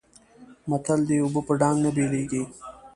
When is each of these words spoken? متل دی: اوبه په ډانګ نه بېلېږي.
متل 0.69 0.99
دی: 1.07 1.17
اوبه 1.21 1.41
په 1.47 1.53
ډانګ 1.59 1.77
نه 1.85 1.89
بېلېږي. 1.95 2.43